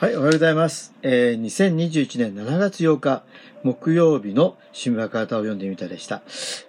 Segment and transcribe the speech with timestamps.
[0.00, 0.94] はい、おはようございます。
[1.02, 3.22] えー、2021年7月8日、
[3.62, 6.22] 木曜日の新聞赤旗を読んでみたでした。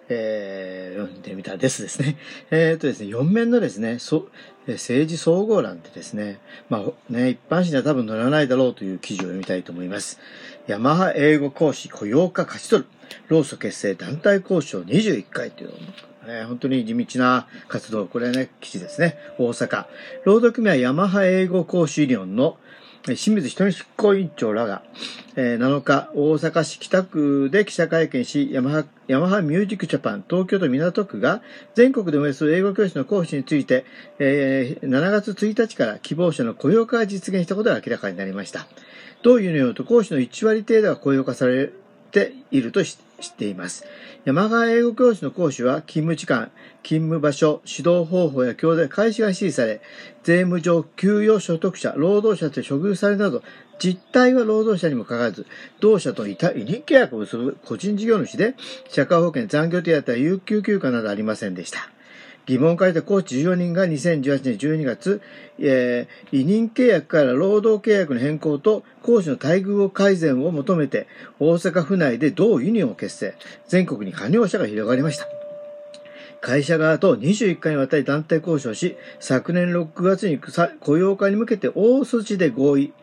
[0.10, 2.18] えー、読んでみたですですね。
[2.52, 4.28] えーとですね、4面のですね、そ
[4.68, 10.20] 政治総合欄でですね、まあね、一般紙には多分載らないだろうという記事を読みたいと思います。
[10.68, 12.90] ヤマハ英語講師雇用化勝ち取る。
[13.30, 15.70] 労組結成団体交渉21回という、
[16.28, 18.08] ね、本当に地道な活動。
[18.08, 19.16] これね、記事ですね。
[19.38, 19.86] 大阪。
[20.26, 22.58] 労働組合ヤマハ英語講師ユニオンの
[23.04, 24.84] 清水人執行委員長らが、
[25.36, 31.42] えー7日、大阪市北区で記者会見し、ヤマハ、ヤマハミュージックジャパン、東京都港区が
[31.74, 33.86] 全国で運営する英語教室の講師について、
[34.20, 38.68] えー7月1日から希望者の雇用化が実現したことが明らかになりました。
[39.24, 41.72] 同ユニオンによると講師の1割程度が雇用化され
[42.12, 42.98] ているとし
[43.36, 43.86] ています。
[44.24, 46.52] ヤマハ英語教室の講師は勤務時間、
[46.84, 49.82] 勤務場所、指導方法や教材、開始が指示され、
[50.24, 53.42] 税務上、給与所得者、労働者と処遇されるなど、
[53.80, 55.48] 実態は労働者にもかかわらず、
[55.80, 58.54] 同社と委託委任契約を結ぶ個人事業主で、
[58.90, 61.90] 社会保険、残業手当や有給休暇などありませんでした。
[62.48, 65.22] 疑問を書いたコーチ14人が2018年12月、
[65.60, 71.08] えー委任契約から労働契約の変更と講師の待遇を改善を求めて
[71.40, 73.36] 大阪府内で同ユニオンを結成。
[73.68, 75.28] 全国に加入者が広がりました。
[76.42, 80.40] 会社側と21回にわたり団体交渉し、昨年6月に
[80.80, 82.94] 雇用化に向けて大筋で合意。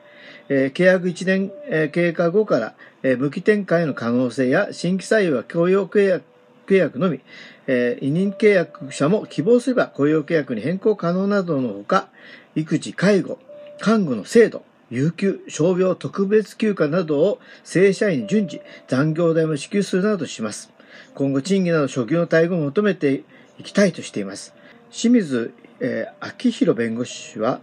[0.49, 6.25] えー契約1年、えー経過後から、えー無期展開の可能性や新規採用は雇用契約
[6.69, 7.21] 契約のみ、
[7.67, 12.09] えー委任契約者も希望すれば雇用契約に変更可能などのほか、
[12.55, 13.39] 育児、介護、
[13.81, 20.71] 看護の制度、有給、傷病、特別休暇などを正社員に順次、残業代も支給するなどします。
[21.15, 23.23] 今後、賃金など職業の待遇を求めて
[23.59, 24.55] いきたいとしています。
[24.91, 27.61] 清水、えー明宏弁護士は、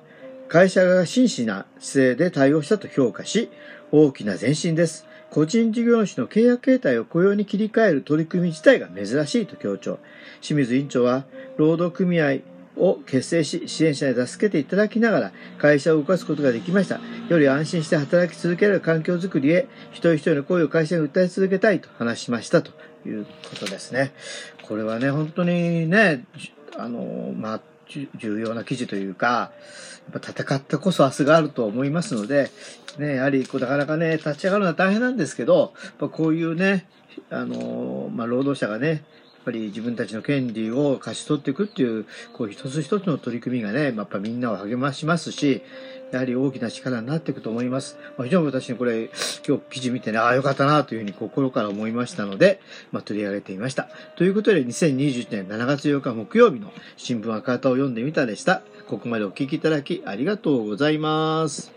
[0.48, 3.50] 会社が真摯な姿勢で対応したと評価し、
[3.92, 5.06] 大きな前進です。
[5.30, 10.00] 個人事業主の契約形態を雇用に切り替える取り組み自体が珍しいと強調。
[10.42, 11.26] 清水委員長は、
[11.58, 12.40] 労働組合
[12.78, 17.00] を結成し、支援者に助けていただきながら、会社を動かすことができました。
[17.30, 22.72] より安心して働き続けられる環境づくりへ、一人一人の声を会社に訴え続けたいと話しましたと
[23.06, 24.14] いうことですね。
[24.64, 26.26] これはね、本当にね、
[26.78, 29.52] あの、まあ、重要な記事というか、
[30.12, 32.50] やっぱ戦ってこそ明日があると思いますので、
[32.98, 36.88] ね、やはりこうなかなかね、立ち上がるのは大変なんですけど、やっぱこういうね、
[37.30, 39.04] あの、まあ、労働者がね、
[39.46, 45.62] ぱり自分たちの権利を勝ち取っていくっていう、こう一つ一つの取り組みがね、やっぱみんなを励ましますし、
[46.12, 47.98] やはり大きな力になっていくと思います。
[48.18, 49.10] まあ、非常に私これ、
[49.48, 52.60] 今日記事見てね、ああ、よかったなというふうに心から思いましたので、
[52.92, 53.90] まあ、取り上げてみました。
[54.16, 58.62] ということで、2021年7月8日木曜日の新聞赤旗を読んでみたでした。
[58.88, 61.75] ここまでお聞きいただきありがとうございます。